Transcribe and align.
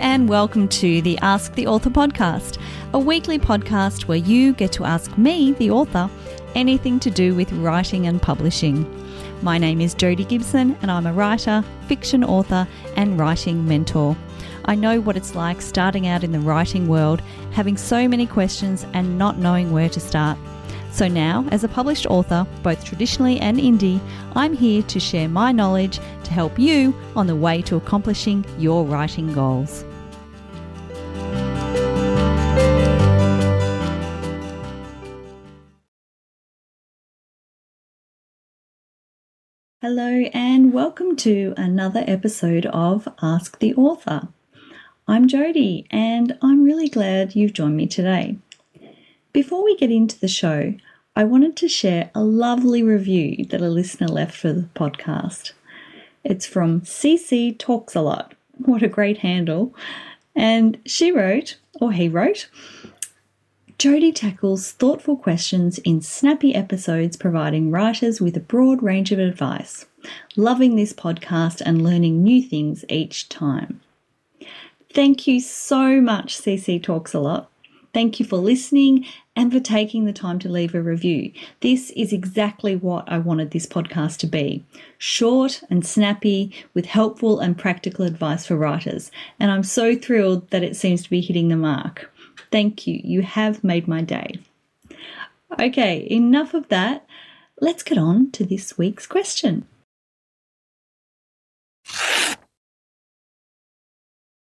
and 0.00 0.30
welcome 0.30 0.66
to 0.66 1.02
the 1.02 1.18
Ask 1.18 1.54
the 1.56 1.66
Author 1.66 1.90
podcast, 1.90 2.58
a 2.94 2.98
weekly 2.98 3.38
podcast 3.38 4.04
where 4.04 4.16
you 4.16 4.54
get 4.54 4.72
to 4.72 4.84
ask 4.86 5.16
me, 5.18 5.52
the 5.52 5.70
author, 5.70 6.08
anything 6.54 6.98
to 7.00 7.10
do 7.10 7.34
with 7.34 7.52
writing 7.52 8.06
and 8.06 8.20
publishing. 8.20 8.88
My 9.42 9.58
name 9.58 9.82
is 9.82 9.94
Jodie 9.94 10.26
Gibson, 10.26 10.74
and 10.80 10.90
I'm 10.90 11.06
a 11.06 11.12
writer, 11.12 11.62
fiction 11.86 12.24
author, 12.24 12.66
and 12.96 13.18
writing 13.18 13.68
mentor. 13.68 14.16
I 14.64 14.74
know 14.74 15.02
what 15.02 15.18
it's 15.18 15.34
like 15.34 15.60
starting 15.60 16.06
out 16.06 16.24
in 16.24 16.32
the 16.32 16.40
writing 16.40 16.88
world, 16.88 17.20
having 17.52 17.76
so 17.76 18.08
many 18.08 18.26
questions 18.26 18.86
and 18.94 19.18
not 19.18 19.36
knowing 19.36 19.70
where 19.70 19.90
to 19.90 20.00
start. 20.00 20.38
So 20.92 21.08
now, 21.08 21.46
as 21.50 21.62
a 21.62 21.68
published 21.68 22.06
author, 22.06 22.46
both 22.62 22.86
traditionally 22.86 23.38
and 23.38 23.58
indie, 23.58 24.00
I'm 24.34 24.54
here 24.54 24.82
to 24.82 24.98
share 24.98 25.28
my 25.28 25.52
knowledge 25.52 25.98
to 26.24 26.32
help 26.32 26.58
you 26.58 26.94
on 27.14 27.26
the 27.26 27.36
way 27.36 27.60
to 27.62 27.76
accomplishing 27.76 28.46
your 28.58 28.86
writing 28.86 29.30
goals. 29.34 29.84
Hello, 39.82 40.24
and 40.34 40.74
welcome 40.74 41.16
to 41.16 41.54
another 41.56 42.04
episode 42.06 42.66
of 42.66 43.08
Ask 43.22 43.60
the 43.60 43.74
Author. 43.76 44.28
I'm 45.08 45.26
Jodie, 45.26 45.86
and 45.90 46.36
I'm 46.42 46.64
really 46.64 46.90
glad 46.90 47.34
you've 47.34 47.54
joined 47.54 47.78
me 47.78 47.86
today. 47.86 48.36
Before 49.32 49.64
we 49.64 49.78
get 49.78 49.90
into 49.90 50.20
the 50.20 50.28
show, 50.28 50.74
I 51.16 51.24
wanted 51.24 51.56
to 51.56 51.66
share 51.66 52.10
a 52.14 52.22
lovely 52.22 52.82
review 52.82 53.46
that 53.46 53.62
a 53.62 53.70
listener 53.70 54.08
left 54.08 54.36
for 54.36 54.52
the 54.52 54.68
podcast. 54.74 55.52
It's 56.24 56.44
from 56.44 56.82
CC 56.82 57.58
Talks 57.58 57.94
a 57.94 58.02
Lot. 58.02 58.34
What 58.58 58.82
a 58.82 58.86
great 58.86 59.20
handle. 59.20 59.74
And 60.36 60.78
she 60.84 61.10
wrote, 61.10 61.56
or 61.80 61.92
he 61.92 62.06
wrote, 62.06 62.50
Jodie 63.80 64.14
tackles 64.14 64.72
thoughtful 64.72 65.16
questions 65.16 65.78
in 65.78 66.02
snappy 66.02 66.54
episodes, 66.54 67.16
providing 67.16 67.70
writers 67.70 68.20
with 68.20 68.36
a 68.36 68.40
broad 68.40 68.82
range 68.82 69.10
of 69.10 69.18
advice. 69.18 69.86
Loving 70.36 70.76
this 70.76 70.92
podcast 70.92 71.62
and 71.64 71.82
learning 71.82 72.22
new 72.22 72.42
things 72.42 72.84
each 72.90 73.30
time. 73.30 73.80
Thank 74.92 75.26
you 75.26 75.40
so 75.40 75.98
much, 75.98 76.36
CC 76.36 76.82
Talks 76.82 77.14
a 77.14 77.20
Lot. 77.20 77.50
Thank 77.94 78.20
you 78.20 78.26
for 78.26 78.36
listening 78.36 79.06
and 79.34 79.50
for 79.50 79.60
taking 79.60 80.04
the 80.04 80.12
time 80.12 80.38
to 80.40 80.50
leave 80.50 80.74
a 80.74 80.82
review. 80.82 81.32
This 81.60 81.88
is 81.92 82.12
exactly 82.12 82.76
what 82.76 83.10
I 83.10 83.16
wanted 83.16 83.50
this 83.50 83.66
podcast 83.66 84.18
to 84.18 84.26
be 84.26 84.62
short 84.98 85.62
and 85.70 85.86
snappy, 85.86 86.52
with 86.74 86.84
helpful 86.84 87.40
and 87.40 87.56
practical 87.56 88.04
advice 88.04 88.44
for 88.44 88.56
writers. 88.56 89.10
And 89.38 89.50
I'm 89.50 89.62
so 89.62 89.96
thrilled 89.96 90.50
that 90.50 90.62
it 90.62 90.76
seems 90.76 91.02
to 91.04 91.08
be 91.08 91.22
hitting 91.22 91.48
the 91.48 91.56
mark. 91.56 92.12
Thank 92.50 92.86
you. 92.86 93.00
You 93.02 93.22
have 93.22 93.64
made 93.64 93.86
my 93.86 94.02
day. 94.02 94.40
Okay, 95.58 96.06
enough 96.10 96.54
of 96.54 96.68
that. 96.68 97.06
Let's 97.60 97.82
get 97.82 97.98
on 97.98 98.30
to 98.32 98.44
this 98.44 98.78
week's 98.78 99.06
question. 99.06 99.66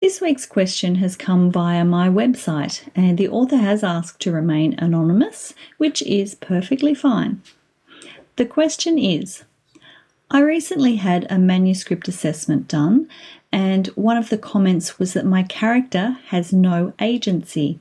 This 0.01 0.21
week's 0.21 0.45
question 0.45 0.97
has 0.97 1.17
come 1.17 1.51
via 1.51 1.85
my 1.85 2.11
website, 2.11 2.89
and 2.95 3.17
the 3.17 3.29
author 3.29 3.57
has 3.57 3.83
asked 3.83 4.21
to 4.21 4.33
remain 4.33 4.75
anonymous, 4.79 5.55
which 5.79 6.03
is 6.03 6.35
perfectly 6.35 6.95
fine. 6.95 7.41
The 8.37 8.45
question 8.45 8.99
is 8.99 9.45
I 10.31 10.41
recently 10.41 10.97
had 10.97 11.27
a 11.31 11.39
manuscript 11.39 12.07
assessment 12.09 12.69
done, 12.69 13.09
and 13.55 13.87
one 13.95 14.17
of 14.17 14.31
the 14.31 14.37
comments 14.37 14.99
was 14.99 15.13
that 15.13 15.25
my 15.25 15.45
character 15.45 16.19
has 16.27 16.53
no 16.53 16.93
agency. 17.01 17.79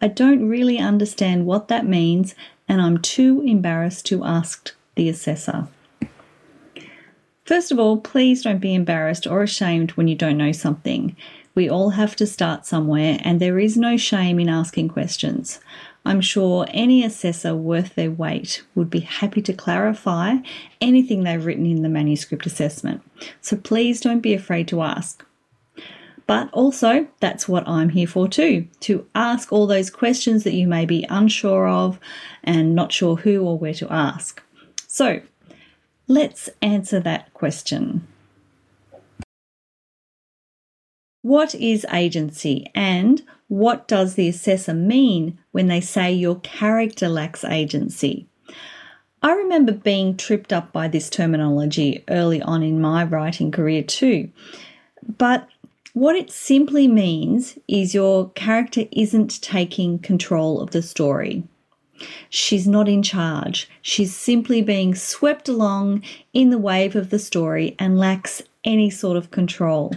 I 0.00 0.08
don't 0.08 0.48
really 0.48 0.78
understand 0.78 1.44
what 1.44 1.68
that 1.68 1.86
means, 1.86 2.34
and 2.66 2.80
I'm 2.80 2.96
too 2.96 3.42
embarrassed 3.42 4.06
to 4.06 4.24
ask 4.24 4.74
the 4.94 5.10
assessor. 5.10 5.68
First 7.44 7.70
of 7.70 7.78
all, 7.78 7.98
please 7.98 8.42
don't 8.42 8.58
be 8.58 8.74
embarrassed 8.74 9.26
or 9.26 9.42
ashamed 9.42 9.90
when 9.92 10.08
you 10.08 10.14
don't 10.14 10.38
know 10.38 10.52
something. 10.52 11.14
We 11.54 11.68
all 11.68 11.90
have 11.90 12.16
to 12.16 12.26
start 12.26 12.64
somewhere, 12.64 13.18
and 13.20 13.38
there 13.38 13.58
is 13.58 13.76
no 13.76 13.98
shame 13.98 14.40
in 14.40 14.48
asking 14.48 14.88
questions. 14.88 15.60
I'm 16.06 16.20
sure 16.20 16.66
any 16.70 17.04
assessor 17.04 17.54
worth 17.54 17.94
their 17.94 18.10
weight 18.10 18.62
would 18.74 18.88
be 18.88 19.00
happy 19.00 19.42
to 19.42 19.52
clarify 19.52 20.36
anything 20.80 21.24
they've 21.24 21.44
written 21.44 21.66
in 21.66 21.82
the 21.82 21.88
manuscript 21.88 22.46
assessment. 22.46 23.02
So 23.40 23.56
please 23.56 24.00
don't 24.00 24.20
be 24.20 24.32
afraid 24.32 24.68
to 24.68 24.82
ask. 24.82 25.24
But 26.26 26.48
also, 26.52 27.06
that's 27.20 27.46
what 27.46 27.68
I'm 27.68 27.90
here 27.90 28.08
for 28.08 28.26
too 28.26 28.66
to 28.80 29.06
ask 29.14 29.52
all 29.52 29.66
those 29.66 29.90
questions 29.90 30.44
that 30.44 30.54
you 30.54 30.66
may 30.66 30.86
be 30.86 31.06
unsure 31.10 31.68
of 31.68 32.00
and 32.42 32.74
not 32.74 32.92
sure 32.92 33.16
who 33.16 33.44
or 33.44 33.58
where 33.58 33.74
to 33.74 33.92
ask. 33.92 34.42
So, 34.88 35.20
Let's 36.08 36.48
answer 36.62 37.00
that 37.00 37.34
question. 37.34 38.06
What 41.22 41.52
is 41.56 41.84
agency 41.92 42.70
and 42.76 43.24
what 43.48 43.86
does 43.86 44.14
the 44.14 44.28
assessor 44.28 44.74
mean 44.74 45.38
when 45.52 45.68
they 45.68 45.80
say 45.80 46.12
your 46.12 46.40
character 46.40 47.08
lacks 47.08 47.44
agency? 47.44 48.26
I 49.22 49.32
remember 49.32 49.72
being 49.72 50.16
tripped 50.16 50.52
up 50.52 50.72
by 50.72 50.88
this 50.88 51.10
terminology 51.10 52.04
early 52.08 52.42
on 52.42 52.62
in 52.62 52.80
my 52.80 53.04
writing 53.04 53.50
career 53.50 53.82
too. 53.82 54.30
But 55.18 55.48
what 55.94 56.16
it 56.16 56.30
simply 56.30 56.86
means 56.88 57.58
is 57.68 57.94
your 57.94 58.30
character 58.30 58.82
isn't 58.92 59.40
taking 59.40 59.98
control 59.98 60.60
of 60.60 60.72
the 60.72 60.82
story. 60.82 61.44
She's 62.28 62.68
not 62.68 62.88
in 62.88 63.02
charge. 63.02 63.68
She's 63.80 64.14
simply 64.14 64.60
being 64.60 64.94
swept 64.94 65.48
along 65.48 66.02
in 66.34 66.50
the 66.50 66.58
wave 66.58 66.94
of 66.94 67.08
the 67.10 67.18
story 67.18 67.74
and 67.78 67.98
lacks 67.98 68.42
any 68.64 68.90
sort 68.90 69.16
of 69.16 69.30
control. 69.30 69.94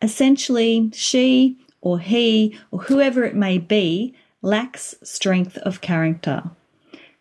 Essentially, 0.00 0.90
she 0.94 1.58
or 1.80 1.98
he 1.98 2.58
or 2.70 2.80
whoever 2.82 3.24
it 3.24 3.34
may 3.34 3.58
be 3.58 4.14
lacks 4.42 4.94
strength 5.02 5.56
of 5.58 5.80
character. 5.80 6.50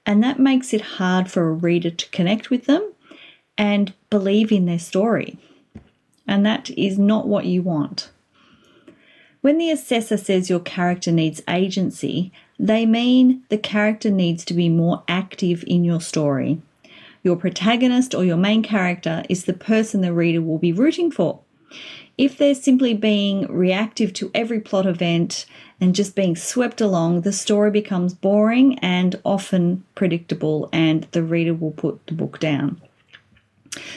And 0.06 0.24
that 0.24 0.40
makes 0.40 0.74
it 0.74 0.82
hard 0.82 1.30
for 1.30 1.50
a 1.50 1.54
reader 1.54 1.90
to 1.90 2.10
connect 2.10 2.50
with 2.50 2.66
them 2.66 2.94
and 3.58 3.94
believe 4.10 4.52
in 4.52 4.66
their 4.66 4.80
story. 4.80 5.38
And 6.28 6.46
that 6.46 6.70
is 6.72 6.98
not 6.98 7.28
what 7.28 7.46
you 7.46 7.62
want. 7.62 8.10
When 9.42 9.58
the 9.58 9.72
assessor 9.72 10.18
says 10.18 10.50
your 10.50 10.60
character 10.60 11.12
needs 11.12 11.42
agency, 11.48 12.32
they 12.60 12.86
mean 12.86 13.44
the 13.50 13.58
character 13.58 14.10
needs 14.10 14.44
to 14.46 14.54
be 14.54 14.70
more 14.70 15.04
active 15.08 15.64
in 15.68 15.84
your 15.84 16.02
story. 16.02 16.62
Your 17.24 17.36
protagonist 17.36 18.16
or 18.16 18.24
your 18.24 18.38
main 18.38 18.64
character 18.64 19.24
is 19.30 19.46
the 19.46 19.54
person 19.54 20.02
the 20.02 20.14
reader 20.14 20.42
will 20.42 20.58
be 20.58 20.72
rooting 20.72 21.12
for. 21.12 21.40
If 22.18 22.38
they're 22.38 22.56
simply 22.56 22.94
being 22.96 23.46
reactive 23.46 24.12
to 24.14 24.32
every 24.34 24.60
plot 24.60 24.88
event 24.88 25.46
and 25.80 25.94
just 25.94 26.16
being 26.16 26.36
swept 26.36 26.82
along, 26.82 27.22
the 27.22 27.32
story 27.32 27.70
becomes 27.70 28.16
boring 28.16 28.80
and 28.80 29.20
often 29.24 29.84
predictable, 29.94 30.70
and 30.74 31.08
the 31.12 31.22
reader 31.22 31.54
will 31.54 31.72
put 31.72 32.06
the 32.08 32.14
book 32.14 32.40
down. 32.40 32.82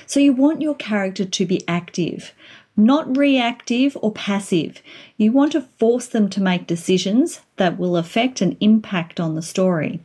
So, 0.06 0.20
you 0.20 0.34
want 0.34 0.60
your 0.60 0.74
character 0.74 1.24
to 1.24 1.46
be 1.46 1.66
active, 1.66 2.34
not 2.76 3.16
reactive 3.16 3.96
or 4.02 4.12
passive. 4.12 4.82
You 5.16 5.32
want 5.32 5.52
to 5.52 5.62
force 5.62 6.06
them 6.06 6.28
to 6.30 6.42
make 6.42 6.66
decisions 6.66 7.40
that 7.56 7.78
will 7.78 7.96
affect 7.96 8.42
and 8.42 8.56
impact 8.60 9.18
on 9.18 9.34
the 9.34 9.42
story. 9.42 10.00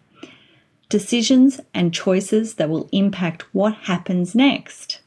Decisions 0.87 1.59
and 1.73 1.93
choices 1.93 2.53
that 2.53 2.69
will 2.69 2.87
impact 2.93 3.53
what 3.53 3.73
happens 3.73 4.35
next. 4.35 5.01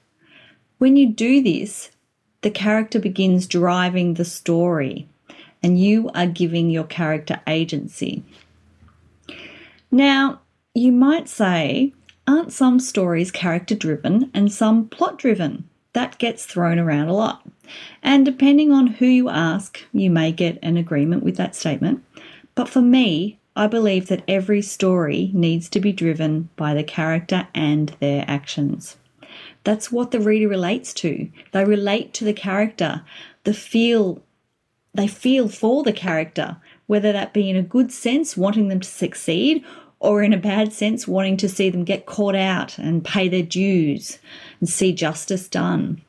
When 0.77 0.97
you 0.97 1.11
do 1.11 1.43
this, 1.43 1.91
the 2.43 2.51
character 2.51 2.99
begins 2.99 3.47
driving 3.47 4.15
the 4.15 4.25
story, 4.25 5.09
and 5.63 5.81
you 5.81 6.11
are 6.15 6.27
giving 6.27 6.71
your 6.71 6.85
character 6.85 7.41
agency. 7.47 8.23
Now, 9.91 10.41
you 10.75 10.93
might 10.93 11.29
say, 11.29 11.93
aren't 12.27 12.53
some 12.53 12.79
stories 12.79 13.31
character 13.31 13.75
driven 13.75 14.31
and 14.35 14.53
some 14.53 14.89
plot 14.89 15.19
driven? 15.19 15.69
That 15.95 16.19
gets 16.19 16.45
thrown 16.45 16.79
around 16.79 17.09
a 17.09 17.15
lot. 17.15 17.43
And 18.03 18.25
depending 18.25 18.71
on 18.71 18.87
who 18.87 19.07
you 19.07 19.29
ask, 19.29 19.81
you 19.93 20.11
may 20.11 20.31
get 20.31 20.59
an 20.63 20.77
agreement 20.77 21.23
with 21.23 21.37
that 21.37 21.57
statement. 21.57 22.05
But 22.55 22.69
for 22.69 22.81
me, 22.81 23.39
I 23.57 23.67
believe 23.67 24.07
that 24.07 24.23
every 24.29 24.63
story 24.63 25.31
needs 25.35 25.69
to 25.71 25.81
be 25.81 25.93
driven 25.93 26.49
by 26.55 26.75
the 26.75 26.85
character 26.85 27.49
and 27.55 27.89
their 27.99 28.25
actions. 28.29 28.97
That's 29.65 29.93
what 29.93 30.11
the 30.11 30.21
reader 30.21 30.49
relates 30.49 30.93
to. 30.95 31.29
They 31.53 31.65
relate 31.65 32.13
to 32.15 32.25
the 32.25 32.33
character. 32.33 33.03
The 33.45 33.55
feel 33.55 34.23
they 34.95 35.07
feel 35.07 35.49
for 35.49 35.83
the 35.83 35.93
character, 35.93 36.57
whether 36.87 37.13
that 37.13 37.33
be 37.33 37.49
in 37.49 37.57
a 37.57 37.63
good 37.63 37.93
sense, 37.93 38.37
wanting 38.37 38.69
them 38.69 38.81
to 38.81 38.89
succeed, 38.89 39.65
or 40.01 40.23
in 40.23 40.33
a 40.33 40.39
bad 40.39 40.73
sense, 40.73 41.07
wanting 41.07 41.37
to 41.37 41.49
see 41.49 41.71
them 41.71 41.85
get 41.85 42.07
caught 42.07 42.35
out 42.35 42.79
and 42.79 43.05
pay 43.05 43.29
their 43.29 43.43
dues 43.43 44.19
and 44.61 44.69
see 44.69 44.93
justice 44.93 45.49
done. 45.49 46.01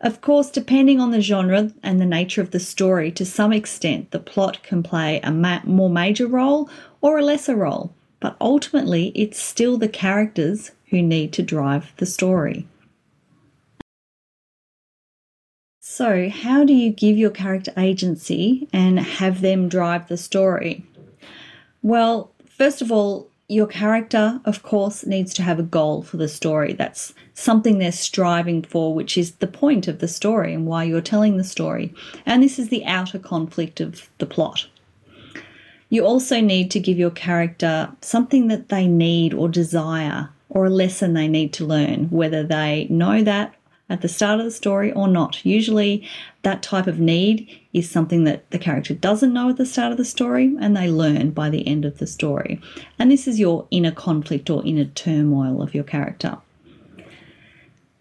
Of 0.00 0.20
course, 0.20 0.50
depending 0.50 1.00
on 1.00 1.10
the 1.10 1.22
genre 1.22 1.70
and 1.82 2.00
the 2.00 2.06
nature 2.06 2.42
of 2.42 2.50
the 2.50 2.60
story, 2.60 3.10
to 3.12 3.24
some 3.24 3.52
extent, 3.52 4.10
the 4.10 4.18
plot 4.18 4.62
can 4.62 4.82
play 4.82 5.20
a 5.22 5.30
ma- 5.30 5.62
more 5.64 5.88
major 5.88 6.26
role 6.26 6.68
or 7.00 7.18
a 7.18 7.22
lesser 7.22 7.56
role, 7.56 7.94
but 8.20 8.36
ultimately, 8.40 9.12
it's 9.14 9.42
still 9.42 9.78
the 9.78 9.88
characters 9.88 10.72
who 10.94 11.02
need 11.02 11.32
to 11.32 11.42
drive 11.42 11.92
the 11.96 12.06
story. 12.06 12.68
So, 15.80 16.28
how 16.28 16.64
do 16.64 16.72
you 16.72 16.90
give 16.90 17.18
your 17.18 17.30
character 17.30 17.72
agency 17.76 18.68
and 18.72 19.00
have 19.00 19.40
them 19.40 19.68
drive 19.68 20.06
the 20.06 20.16
story? 20.16 20.84
Well, 21.82 22.30
first 22.48 22.80
of 22.80 22.92
all, 22.92 23.28
your 23.48 23.66
character, 23.66 24.40
of 24.44 24.62
course, 24.62 25.04
needs 25.04 25.34
to 25.34 25.42
have 25.42 25.58
a 25.58 25.64
goal 25.64 26.02
for 26.02 26.16
the 26.16 26.28
story. 26.28 26.72
That's 26.72 27.12
something 27.34 27.78
they're 27.78 27.90
striving 27.90 28.62
for, 28.62 28.94
which 28.94 29.18
is 29.18 29.32
the 29.32 29.48
point 29.48 29.88
of 29.88 29.98
the 29.98 30.08
story 30.08 30.54
and 30.54 30.64
why 30.64 30.84
you're 30.84 31.00
telling 31.00 31.36
the 31.36 31.44
story. 31.44 31.92
And 32.24 32.40
this 32.40 32.56
is 32.56 32.68
the 32.68 32.84
outer 32.86 33.18
conflict 33.18 33.80
of 33.80 34.08
the 34.18 34.26
plot. 34.26 34.68
You 35.90 36.06
also 36.06 36.40
need 36.40 36.70
to 36.70 36.80
give 36.80 36.98
your 36.98 37.10
character 37.10 37.90
something 38.00 38.46
that 38.46 38.68
they 38.68 38.86
need 38.86 39.34
or 39.34 39.48
desire 39.48 40.30
or 40.54 40.64
a 40.64 40.70
lesson 40.70 41.12
they 41.12 41.28
need 41.28 41.52
to 41.52 41.66
learn, 41.66 42.06
whether 42.06 42.42
they 42.42 42.86
know 42.88 43.22
that 43.22 43.54
at 43.90 44.00
the 44.00 44.08
start 44.08 44.38
of 44.38 44.46
the 44.46 44.50
story 44.50 44.90
or 44.92 45.08
not. 45.08 45.44
Usually, 45.44 46.08
that 46.42 46.62
type 46.62 46.86
of 46.86 46.98
need 46.98 47.60
is 47.72 47.90
something 47.90 48.24
that 48.24 48.50
the 48.50 48.58
character 48.58 48.94
doesn't 48.94 49.32
know 49.32 49.50
at 49.50 49.56
the 49.56 49.66
start 49.66 49.92
of 49.92 49.98
the 49.98 50.04
story 50.04 50.56
and 50.60 50.74
they 50.74 50.88
learn 50.88 51.30
by 51.32 51.50
the 51.50 51.66
end 51.66 51.84
of 51.84 51.98
the 51.98 52.06
story. 52.06 52.60
And 52.98 53.10
this 53.10 53.28
is 53.28 53.38
your 53.38 53.66
inner 53.70 53.90
conflict 53.90 54.48
or 54.48 54.64
inner 54.64 54.86
turmoil 54.86 55.60
of 55.60 55.74
your 55.74 55.84
character. 55.84 56.38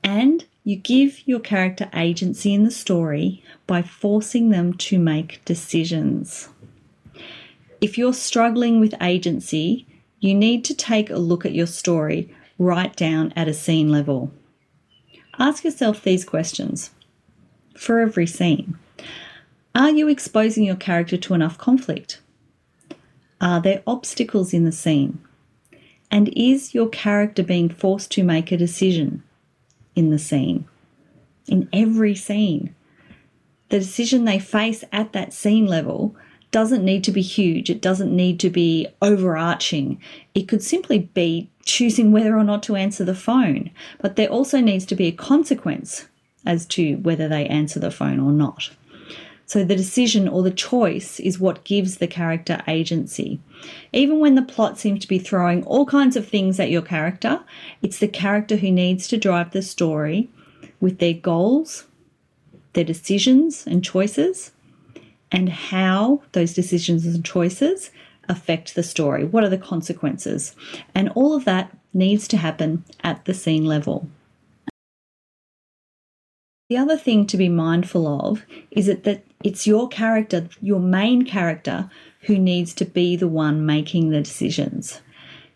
And 0.04 0.46
you 0.64 0.78
give 0.78 1.28
your 1.28 1.40
character 1.40 1.90
agency 1.94 2.54
in 2.54 2.64
the 2.64 2.72
story 2.72 3.44
by 3.68 3.82
forcing 3.82 4.50
them 4.50 4.74
to 4.76 4.98
make 5.00 5.44
decisions. 5.44 6.48
If 7.82 7.98
you're 7.98 8.14
struggling 8.14 8.80
with 8.80 8.94
agency, 9.02 9.86
you 10.22 10.34
need 10.34 10.64
to 10.66 10.74
take 10.74 11.10
a 11.10 11.18
look 11.18 11.46
at 11.46 11.54
your 11.54 11.68
story 11.68 12.34
right 12.58 12.96
down 12.96 13.34
at 13.36 13.48
a 13.48 13.54
scene 13.54 13.90
level. 13.90 14.32
Ask 15.40 15.64
yourself 15.64 16.04
these 16.04 16.26
questions 16.26 16.92
for 17.76 18.00
every 18.00 18.28
scene. 18.28 18.78
Are 19.76 19.90
you 19.90 20.08
exposing 20.08 20.64
your 20.64 20.76
character 20.76 21.18
to 21.18 21.34
enough 21.34 21.58
conflict? 21.58 22.22
Are 23.42 23.60
there 23.60 23.84
obstacles 23.88 24.54
in 24.54 24.64
the 24.64 24.72
scene? 24.72 25.20
And 26.12 26.30
is 26.38 26.76
your 26.76 26.90
character 26.90 27.42
being 27.42 27.70
forced 27.70 28.12
to 28.12 28.24
make 28.24 28.52
a 28.52 28.58
decision 28.58 29.24
in 29.96 30.12
the 30.12 30.20
scene? 30.20 30.66
In 31.48 31.68
every 31.74 32.14
scene. 32.14 32.76
The 33.70 33.80
decision 33.80 34.26
they 34.26 34.38
face 34.38 34.84
at 34.92 35.14
that 35.14 35.34
scene 35.34 35.66
level 35.66 36.16
doesn't 36.54 36.86
need 36.86 37.04
to 37.04 37.12
be 37.12 37.22
huge, 37.22 37.70
it 37.70 37.82
doesn't 37.82 38.16
need 38.16 38.40
to 38.40 38.50
be 38.50 38.88
overarching. 39.02 40.00
It 40.34 40.48
could 40.48 40.64
simply 40.64 41.00
be 41.00 41.50
choosing 41.66 42.14
whether 42.14 42.38
or 42.38 42.44
not 42.46 42.64
to 42.64 42.78
answer 42.78 43.04
the 43.04 43.16
phone, 43.16 43.72
but 44.00 44.16
there 44.16 44.30
also 44.30 44.62
needs 44.62 44.86
to 44.86 44.96
be 44.96 45.08
a 45.08 45.12
consequence 45.12 46.08
as 46.46 46.66
to 46.68 46.96
whether 46.98 47.28
they 47.28 47.48
answer 47.48 47.80
the 47.80 47.92
phone 47.92 48.20
or 48.20 48.32
not. 48.32 48.70
So 49.46 49.64
the 49.64 49.76
decision 49.76 50.28
or 50.28 50.42
the 50.42 50.52
choice 50.52 51.20
is 51.20 51.40
what 51.40 51.64
gives 51.64 51.98
the 51.98 52.08
character 52.08 52.64
agency. 52.68 53.40
Even 53.92 54.20
when 54.20 54.36
the 54.36 54.42
plot 54.42 54.80
seems 54.80 55.02
to 55.02 55.08
be 55.08 55.20
throwing 55.20 55.64
all 55.66 55.86
kinds 55.86 56.16
of 56.16 56.28
things 56.28 56.60
at 56.60 56.72
your 56.72 56.82
character, 56.82 57.42
it's 57.82 58.00
the 58.00 58.08
character 58.08 58.56
who 58.58 58.72
needs 58.72 59.08
to 59.10 59.18
drive 59.18 59.52
the 59.52 59.62
story 59.62 60.30
with 60.80 61.00
their 61.00 61.14
goals, 61.14 61.86
their 62.74 62.84
decisions 62.84 63.68
and 63.68 63.84
choices, 63.84 64.53
and 65.34 65.50
how 65.50 66.22
those 66.32 66.54
decisions 66.54 67.06
and 67.06 67.26
choices 67.26 67.90
affect 68.30 68.76
the 68.76 68.84
story. 68.84 69.26
What 69.26 69.44
are 69.44 69.50
the 69.50 69.58
consequences? 69.58 70.56
And 70.96 71.10
all 71.10 71.36
of 71.36 71.44
that 71.46 71.76
needs 71.94 72.28
to 72.30 72.38
happen 72.38 72.86
at 73.04 73.26
the 73.26 73.34
scene 73.34 73.66
level. 73.66 74.08
The 76.70 76.78
other 76.78 76.98
thing 76.98 77.28
to 77.28 77.38
be 77.38 77.50
mindful 77.50 78.08
of 78.08 78.46
is 78.72 78.86
that, 78.86 79.04
that 79.04 79.26
it's 79.44 79.68
your 79.68 79.90
character, 79.90 80.48
your 80.62 80.80
main 80.80 81.26
character, 81.26 81.90
who 82.22 82.38
needs 82.38 82.74
to 82.76 82.86
be 82.86 83.16
the 83.16 83.28
one 83.28 83.66
making 83.66 84.10
the 84.10 84.22
decisions. 84.22 85.02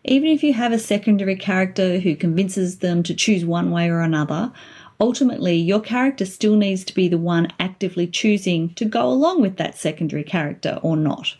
Even 0.04 0.30
if 0.30 0.44
you 0.44 0.54
have 0.54 0.74
a 0.74 0.80
secondary 0.80 1.36
character 1.36 2.00
who 2.00 2.16
convinces 2.16 2.80
them 2.80 3.04
to 3.04 3.14
choose 3.14 3.46
one 3.46 3.72
way 3.72 3.90
or 3.90 4.02
another, 4.02 4.52
ultimately 5.00 5.56
your 5.56 5.80
character 5.80 6.26
still 6.26 6.56
needs 6.56 6.84
to 6.86 6.96
be 6.96 7.08
the 7.08 7.18
one 7.18 7.48
actively 7.60 8.08
choosing 8.08 8.74
to 8.76 8.86
go 8.86 9.08
along 9.10 9.42
with 9.42 9.58
that 9.58 9.78
secondary 9.78 10.24
character 10.24 10.80
or 10.82 10.98
not. 10.98 11.36